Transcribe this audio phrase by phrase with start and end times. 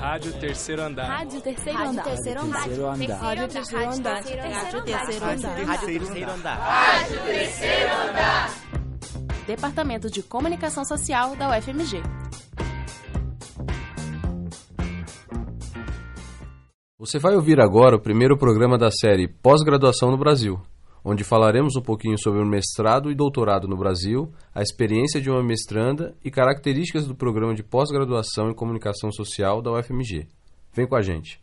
[0.00, 1.08] Rádio Terceiro Andar.
[1.08, 2.04] Rádio Terceiro Andar.
[2.04, 2.60] Rádio Terceiro Andar.
[2.60, 4.14] Rádio Terceiro Andar.
[4.14, 5.64] Rádio Terceiro Andar.
[5.66, 6.58] Rádio Terceiro Andar.
[6.58, 8.50] Rádio Terceiro Andar.
[9.46, 12.02] Departamento de Comunicação Social da UFMG.
[16.98, 20.60] Você vai ouvir agora o primeiro programa da série Pós-Graduação no Brasil,
[21.10, 25.42] onde falaremos um pouquinho sobre o mestrado e doutorado no Brasil, a experiência de uma
[25.42, 30.28] mestranda e características do programa de pós-graduação em comunicação social da UFMG.
[30.70, 31.40] Vem com a gente.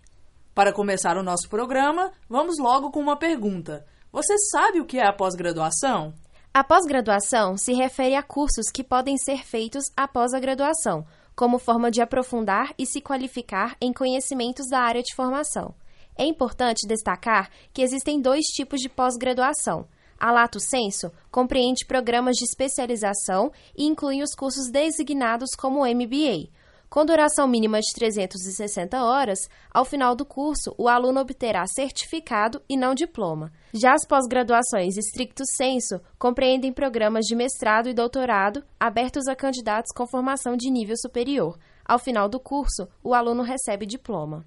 [0.54, 3.84] Para começar o nosso programa, vamos logo com uma pergunta.
[4.12, 6.14] Você sabe o que é a pós-graduação?
[6.54, 11.92] A pós-graduação se refere a cursos que podem ser feitos após a graduação como forma
[11.92, 15.76] de aprofundar e se qualificar em conhecimentos da área de formação.
[16.18, 19.88] É importante destacar que existem dois tipos de pós-graduação.
[20.18, 26.50] A Lato Senso compreende programas de especialização e inclui os cursos designados como MBA,
[26.96, 32.78] com duração mínima de 360 horas, ao final do curso, o aluno obterá certificado e
[32.78, 33.52] não diploma.
[33.73, 40.08] Já as pós-graduações estricto senso compreendem programas de mestrado e doutorado abertos a candidatos com
[40.08, 41.58] formação de nível superior.
[41.84, 44.45] Ao final do curso, o aluno recebe diploma.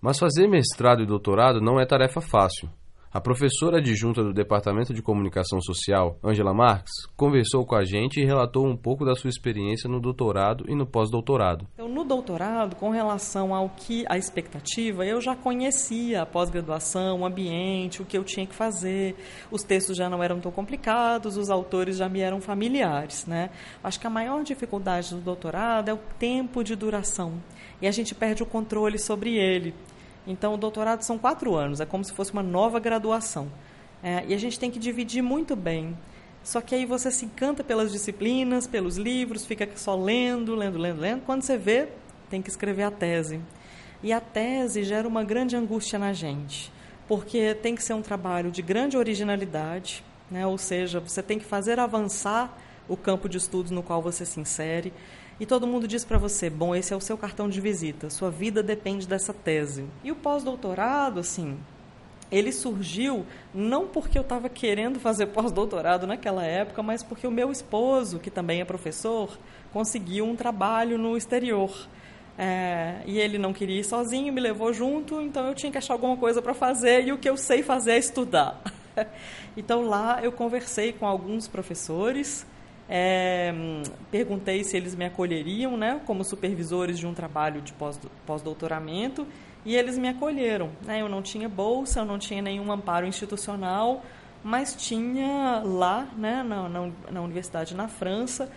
[0.00, 2.70] Mas fazer mestrado e doutorado não é tarefa fácil.
[3.12, 8.24] A professora adjunta do Departamento de Comunicação Social, Angela Marques, conversou com a gente e
[8.24, 11.66] relatou um pouco da sua experiência no doutorado e no pós-doutorado.
[11.74, 17.26] Então, no doutorado, com relação ao que a expectativa, eu já conhecia a pós-graduação, o
[17.26, 19.16] ambiente, o que eu tinha que fazer.
[19.50, 23.50] Os textos já não eram tão complicados, os autores já me eram familiares, né?
[23.82, 27.34] Acho que a maior dificuldade do doutorado é o tempo de duração.
[27.82, 29.74] E a gente perde o controle sobre ele.
[30.30, 33.50] Então, o doutorado são quatro anos, é como se fosse uma nova graduação.
[34.02, 35.96] É, e a gente tem que dividir muito bem.
[36.42, 41.00] Só que aí você se encanta pelas disciplinas, pelos livros, fica só lendo, lendo, lendo,
[41.00, 41.22] lendo.
[41.26, 41.88] Quando você vê,
[42.30, 43.40] tem que escrever a tese.
[44.02, 46.72] E a tese gera uma grande angústia na gente,
[47.06, 50.46] porque tem que ser um trabalho de grande originalidade, né?
[50.46, 52.56] ou seja, você tem que fazer avançar
[52.88, 54.92] o campo de estudos no qual você se insere.
[55.40, 58.30] E todo mundo diz para você, bom, esse é o seu cartão de visita, sua
[58.30, 59.86] vida depende dessa tese.
[60.04, 61.58] E o pós-doutorado, assim,
[62.30, 63.24] ele surgiu
[63.54, 68.30] não porque eu estava querendo fazer pós-doutorado naquela época, mas porque o meu esposo, que
[68.30, 69.38] também é professor,
[69.72, 71.74] conseguiu um trabalho no exterior.
[72.38, 75.94] É, e ele não queria ir sozinho, me levou junto, então eu tinha que achar
[75.94, 78.62] alguma coisa para fazer e o que eu sei fazer é estudar.
[79.56, 82.46] então lá eu conversei com alguns professores
[82.92, 83.54] é,
[84.10, 87.72] perguntei se eles me acolheriam, né, como supervisores de um trabalho de
[88.26, 89.24] pós-doutoramento,
[89.64, 90.70] e eles me acolheram.
[90.82, 91.00] Né?
[91.00, 94.02] Eu não tinha bolsa, eu não tinha nenhum amparo institucional,
[94.42, 98.50] mas tinha lá, né, na, na, na universidade na França,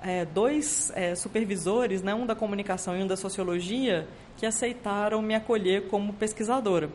[0.00, 5.34] é, dois é, supervisores, né, um da comunicação e um da sociologia, que aceitaram me
[5.34, 6.90] acolher como pesquisadora.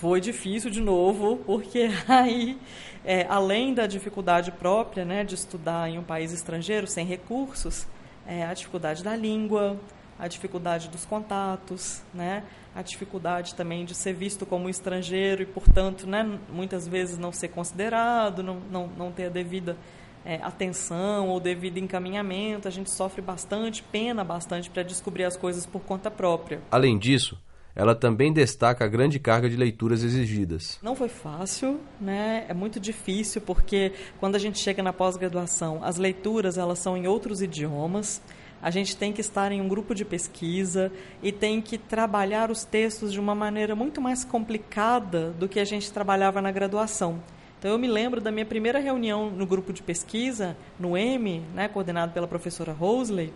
[0.00, 2.58] Foi difícil de novo, porque aí
[3.04, 7.86] é, além da dificuldade própria né, de estudar em um país estrangeiro sem recursos,
[8.26, 9.78] é, a dificuldade da língua,
[10.18, 12.42] a dificuldade dos contatos, né,
[12.74, 17.48] a dificuldade também de ser visto como estrangeiro e, portanto, né, muitas vezes não ser
[17.48, 19.76] considerado, não, não, não ter a devida
[20.24, 22.66] é, atenção ou devido encaminhamento.
[22.66, 26.60] A gente sofre bastante, pena bastante para descobrir as coisas por conta própria.
[26.70, 27.38] Além disso,
[27.74, 30.78] ela também destaca a grande carga de leituras exigidas.
[30.82, 32.44] Não foi fácil, né?
[32.48, 37.06] É muito difícil porque quando a gente chega na pós-graduação, as leituras elas são em
[37.06, 38.22] outros idiomas.
[38.62, 40.90] A gente tem que estar em um grupo de pesquisa
[41.22, 45.64] e tem que trabalhar os textos de uma maneira muito mais complicada do que a
[45.64, 47.20] gente trabalhava na graduação.
[47.58, 51.66] Então eu me lembro da minha primeira reunião no grupo de pesquisa, no M, né,
[51.68, 53.32] coordenado pela professora Rosley,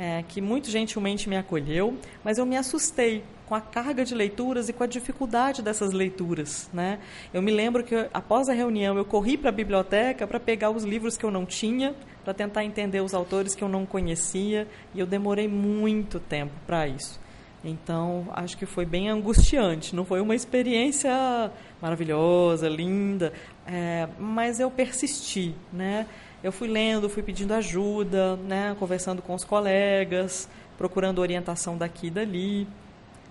[0.00, 1.94] é, que muito gentilmente me acolheu,
[2.24, 6.70] mas eu me assustei com a carga de leituras e com a dificuldade dessas leituras.
[6.72, 6.98] Né?
[7.34, 10.84] Eu me lembro que, após a reunião, eu corri para a biblioteca para pegar os
[10.84, 11.94] livros que eu não tinha,
[12.24, 16.88] para tentar entender os autores que eu não conhecia, e eu demorei muito tempo para
[16.88, 17.20] isso.
[17.62, 19.94] Então, acho que foi bem angustiante.
[19.94, 21.52] Não foi uma experiência
[21.82, 23.34] maravilhosa, linda,
[23.66, 26.06] é, mas eu persisti, né?
[26.42, 30.48] Eu fui lendo, fui pedindo ajuda, né, conversando com os colegas,
[30.78, 32.68] procurando orientação daqui e dali.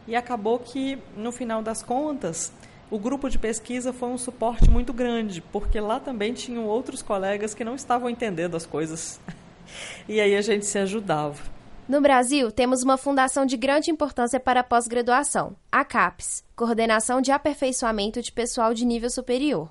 [0.07, 2.51] E acabou que, no final das contas,
[2.91, 7.53] o grupo de pesquisa foi um suporte muito grande, porque lá também tinham outros colegas
[7.53, 9.19] que não estavam entendendo as coisas.
[10.07, 11.37] E aí a gente se ajudava.
[11.87, 17.31] No Brasil, temos uma fundação de grande importância para a pós-graduação, a CAPES, Coordenação de
[17.31, 19.69] Aperfeiçoamento de Pessoal de Nível Superior.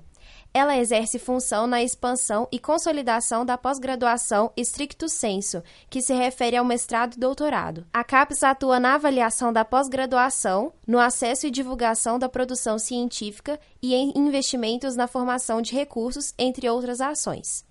[0.53, 6.65] Ela exerce função na expansão e consolidação da pós-graduação stricto sensu, que se refere ao
[6.65, 7.85] mestrado e doutorado.
[7.93, 13.93] A CAPES atua na avaliação da pós-graduação, no acesso e divulgação da produção científica e
[13.93, 17.63] em investimentos na formação de recursos, entre outras ações.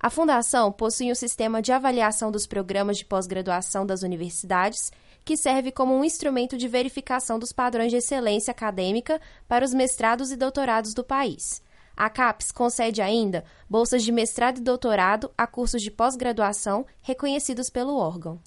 [0.00, 4.90] A Fundação possui um sistema de avaliação dos programas de pós-graduação das universidades,
[5.24, 10.30] que serve como um instrumento de verificação dos padrões de excelência acadêmica para os mestrados
[10.30, 11.62] e doutorados do país.
[11.96, 17.96] A CAPES concede ainda bolsas de mestrado e doutorado a cursos de pós-graduação reconhecidos pelo
[17.96, 18.40] órgão.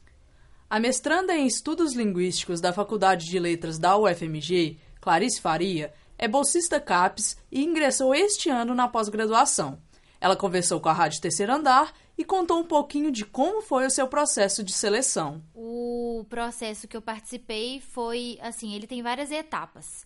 [0.70, 6.80] A mestranda em Estudos Linguísticos da Faculdade de Letras da UFMG, Clarice Faria, é bolsista
[6.80, 9.80] CAPES e ingressou este ano na pós-graduação.
[10.20, 13.90] Ela conversou com a Rádio Terceiro Andar e contou um pouquinho de como foi o
[13.90, 15.42] seu processo de seleção.
[15.54, 20.06] O processo que eu participei foi assim, ele tem várias etapas.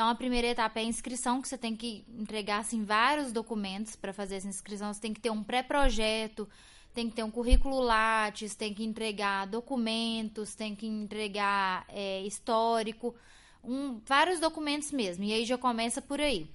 [0.00, 3.96] Então, a primeira etapa é a inscrição, que você tem que entregar assim, vários documentos
[3.96, 4.94] para fazer essa inscrição.
[4.94, 6.48] Você tem que ter um pré-projeto,
[6.94, 13.14] tem que ter um currículo Lattes, tem que entregar documentos, tem que entregar é, histórico,
[13.62, 15.22] um, vários documentos mesmo.
[15.22, 16.50] E aí já começa por aí.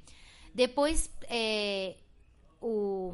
[0.51, 1.98] Depois, é,
[2.59, 3.13] o,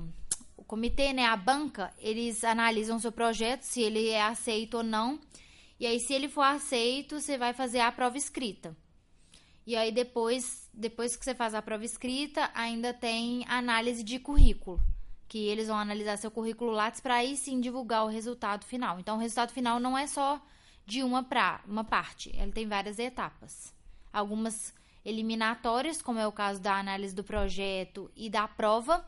[0.55, 4.83] o comitê, né, a banca, eles analisam o seu projeto, se ele é aceito ou
[4.83, 5.19] não.
[5.77, 8.73] E aí, se ele for aceito, você vai fazer a prova escrita.
[9.65, 14.79] E aí depois, depois que você faz a prova escrita, ainda tem análise de currículo,
[15.27, 18.99] que eles vão analisar seu currículo Lattes para aí sim divulgar o resultado final.
[18.99, 20.41] Então o resultado final não é só
[20.85, 23.73] de uma pra, uma parte, ele tem várias etapas.
[24.11, 24.73] Algumas
[25.05, 29.05] eliminatórias, como é o caso da análise do projeto e da prova,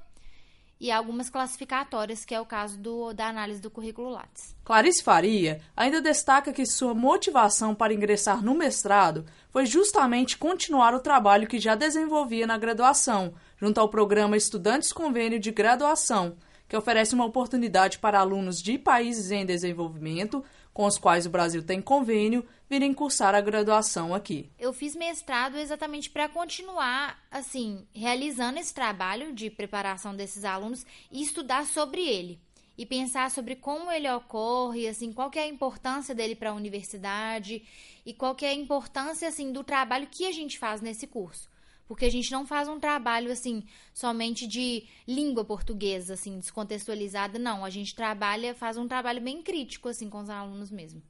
[0.84, 4.54] e algumas classificatórias, que é o caso do, da análise do currículo Lattes.
[4.66, 11.00] Clarice Faria ainda destaca que sua motivação para ingressar no mestrado foi justamente continuar o
[11.00, 16.36] trabalho que já desenvolvia na graduação, junto ao programa Estudantes Convênio de Graduação,
[16.68, 21.62] que oferece uma oportunidade para alunos de países em desenvolvimento com os quais o Brasil
[21.64, 24.50] tem convênio virem cursar a graduação aqui.
[24.58, 31.22] Eu fiz mestrado exatamente para continuar, assim, realizando esse trabalho de preparação desses alunos e
[31.22, 32.40] estudar sobre ele
[32.76, 36.56] e pensar sobre como ele ocorre, assim, qual que é a importância dele para a
[36.56, 37.64] universidade
[38.04, 41.53] e qual que é a importância assim do trabalho que a gente faz nesse curso.
[41.88, 43.64] Porque a gente não faz um trabalho assim
[43.94, 47.66] somente de língua portuguesa, assim, descontextualizada, não.
[47.66, 51.02] A gente trabalha, faz um trabalho bem crítico assim com os alunos mesmo.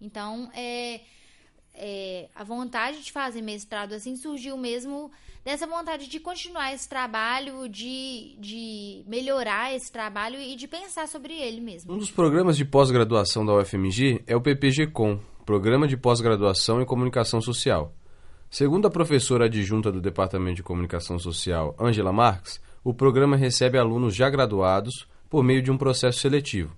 [0.00, 1.00] Então, é,
[1.74, 5.10] é, a vontade de fazer mestrado assim surgiu mesmo
[5.44, 11.34] dessa vontade de continuar esse trabalho, de, de melhorar esse trabalho e de pensar sobre
[11.34, 11.92] ele mesmo.
[11.92, 17.40] Um dos programas de pós-graduação da UFMG é o PPG-Com, Programa de Pós-Graduação em Comunicação
[17.40, 17.92] Social.
[18.52, 24.14] Segundo a professora adjunta do Departamento de Comunicação Social, Angela Marques, o programa recebe alunos
[24.14, 26.76] já graduados por meio de um processo seletivo.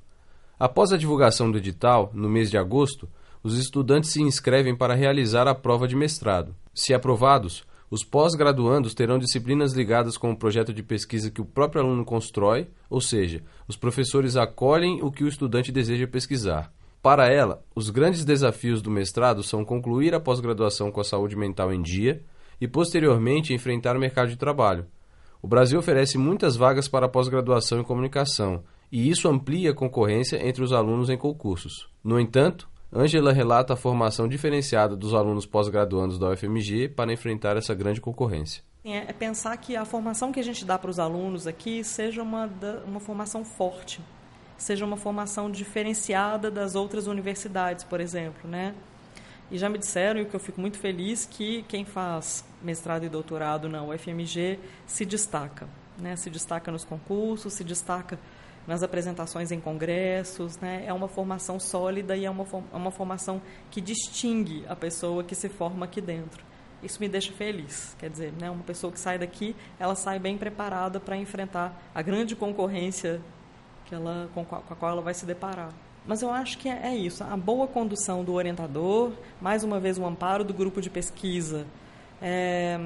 [0.57, 3.09] Após a divulgação do edital, no mês de agosto,
[3.43, 6.55] os estudantes se inscrevem para realizar a prova de mestrado.
[6.73, 11.83] Se aprovados, os pós-graduandos terão disciplinas ligadas com o projeto de pesquisa que o próprio
[11.83, 16.73] aluno constrói, ou seja, os professores acolhem o que o estudante deseja pesquisar.
[17.05, 21.71] Para ela, os grandes desafios do mestrado são concluir a pós-graduação com a saúde mental
[21.71, 22.25] em dia
[22.59, 24.87] e, posteriormente, enfrentar o mercado de trabalho.
[25.43, 30.65] O Brasil oferece muitas vagas para pós-graduação em comunicação e isso amplia a concorrência entre
[30.65, 31.91] os alunos em concursos.
[32.03, 37.75] No entanto, Angela relata a formação diferenciada dos alunos pós-graduandos da UFMG para enfrentar essa
[37.75, 38.63] grande concorrência.
[38.83, 42.51] É pensar que a formação que a gente dá para os alunos aqui seja uma,
[42.87, 44.01] uma formação forte,
[44.57, 48.75] seja uma formação diferenciada das outras universidades, por exemplo, né?
[49.51, 53.05] E já me disseram, e o que eu fico muito feliz, que quem faz mestrado
[53.05, 55.69] e doutorado na UFMG se destaca,
[55.99, 56.17] né?
[56.17, 58.19] Se destaca nos concursos, se destaca
[58.67, 60.85] nas apresentações em congressos, né?
[60.87, 65.35] É uma formação sólida e é uma, é uma formação que distingue a pessoa que
[65.35, 66.43] se forma aqui dentro.
[66.83, 68.51] Isso me deixa feliz, quer dizer, né?
[68.51, 73.21] Uma pessoa que sai daqui, ela sai bem preparada para enfrentar a grande concorrência
[73.85, 75.71] que ela, com, com a qual ela vai se deparar.
[76.07, 79.99] Mas eu acho que é, é isso, a boa condução do orientador, mais uma vez
[79.99, 81.67] o amparo do grupo de pesquisa,
[82.21, 82.79] é,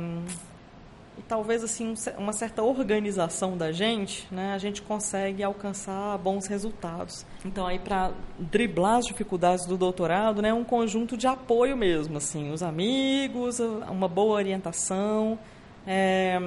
[1.19, 7.27] e talvez assim uma certa organização da gente, né, a gente consegue alcançar bons resultados.
[7.45, 12.53] Então aí para driblar as dificuldades do doutorado, né, um conjunto de apoio mesmo, assim,
[12.53, 15.37] os amigos, uma boa orientação,
[15.85, 16.39] é,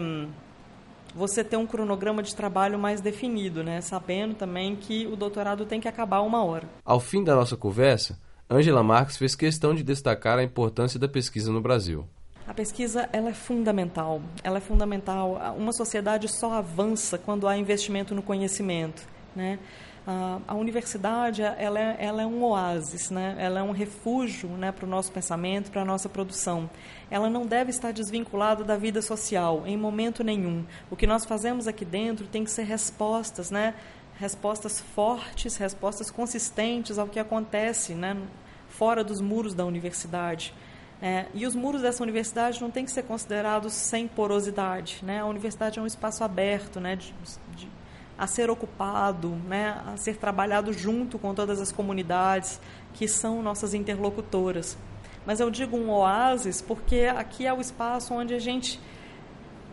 [1.15, 3.82] você ter um cronograma de trabalho mais definido, né?
[3.82, 6.68] sabendo também que o doutorado tem que acabar uma hora.
[6.84, 11.51] Ao fim da nossa conversa, Angela Marques fez questão de destacar a importância da pesquisa
[11.51, 12.06] no Brasil.
[12.48, 14.22] A pesquisa ela é fundamental.
[14.44, 15.39] Ela é fundamental.
[15.58, 19.03] Uma sociedade só avança quando há investimento no conhecimento,
[19.34, 19.58] né?
[20.05, 23.36] A universidade ela é, ela é, um oásis, né?
[23.38, 26.70] ela é um refúgio né, para o nosso pensamento, para a nossa produção.
[27.10, 30.65] Ela não deve estar desvinculada da vida social, em momento nenhum.
[30.89, 33.75] O que nós fazemos aqui dentro tem que ser respostas, né?
[34.17, 38.17] respostas fortes, respostas consistentes ao que acontece né,
[38.70, 40.53] fora dos muros da universidade.
[41.01, 45.00] É, e os muros dessa universidade não têm que ser considerados sem porosidade.
[45.03, 45.20] Né?
[45.20, 47.13] A universidade é um espaço aberto, né, de,
[47.55, 47.67] de
[48.21, 52.61] a ser ocupado, né, a ser trabalhado junto com todas as comunidades
[52.93, 54.77] que são nossas interlocutoras.
[55.25, 58.79] Mas eu digo um oásis porque aqui é o espaço onde a gente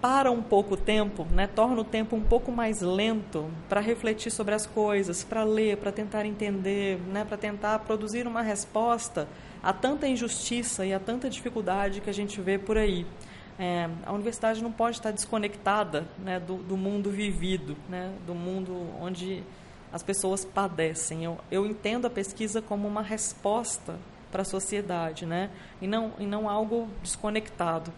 [0.01, 4.31] para um pouco o tempo, né, torna o tempo um pouco mais lento para refletir
[4.33, 9.29] sobre as coisas, para ler, para tentar entender, né, para tentar produzir uma resposta
[9.63, 13.05] a tanta injustiça e a tanta dificuldade que a gente vê por aí.
[13.59, 18.87] É, a universidade não pode estar desconectada né, do, do, mundo vivido, né, do mundo
[19.01, 19.43] onde
[19.93, 21.25] as pessoas padecem.
[21.25, 23.97] Eu, eu entendo a pesquisa como uma resposta
[24.31, 25.51] para a sociedade, né,
[25.83, 27.93] e, não, e não algo desconectado.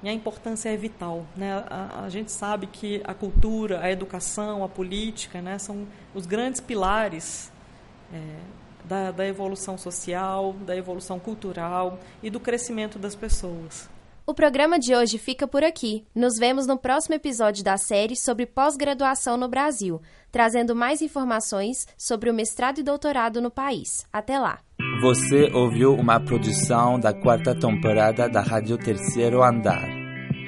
[0.00, 1.24] E a importância é vital.
[1.34, 1.64] Né?
[1.68, 6.60] A, a gente sabe que a cultura, a educação, a política né, são os grandes
[6.60, 7.50] pilares
[8.12, 8.20] é,
[8.84, 13.88] da, da evolução social, da evolução cultural e do crescimento das pessoas.
[14.26, 16.02] O programa de hoje fica por aqui.
[16.14, 20.00] Nos vemos no próximo episódio da série sobre pós-graduação no Brasil,
[20.32, 24.06] trazendo mais informações sobre o mestrado e doutorado no país.
[24.10, 24.60] Até lá!
[25.02, 29.86] Você ouviu uma produção da quarta temporada da Rádio Terceiro Andar.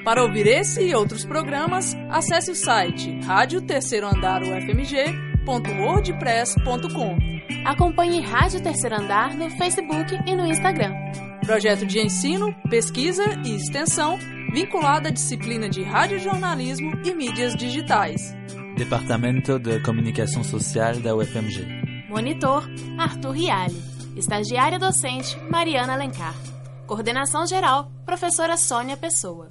[0.03, 7.15] Para ouvir esse e outros programas, acesse o site rádio terceiro andar ufmg.wordpress.com.
[7.63, 10.95] Acompanhe Rádio Terceiro Andar no Facebook e no Instagram.
[11.47, 14.19] Projeto de ensino, pesquisa e extensão
[14.51, 18.35] vinculado à disciplina de radiojornalismo e mídias digitais.
[18.75, 21.65] Departamento de Comunicação Social da UFMG.
[22.09, 23.81] Monitor, Arthur Riale.
[24.17, 26.35] Estagiária docente, Mariana Alencar.
[26.85, 29.47] Coordenação geral, professora Sônia Pessoa.